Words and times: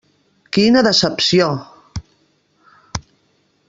Quina 0.57 0.83
decepció! 0.87 1.51